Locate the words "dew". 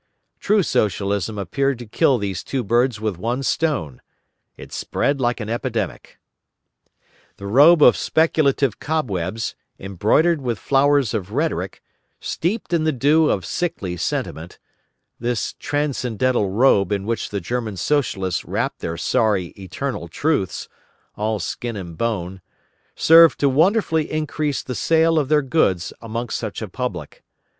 12.91-13.29